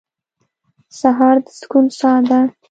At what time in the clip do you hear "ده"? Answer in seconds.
2.29-2.39